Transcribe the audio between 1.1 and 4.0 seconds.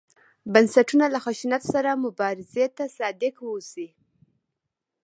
له خشونت سره مبارزې ته صادق واوسي.